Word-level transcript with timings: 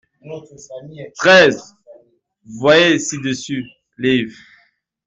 treize 1.15 1.75
Voyez 2.59 2.97
ci-dessus, 2.97 3.63
liv. 3.99 4.35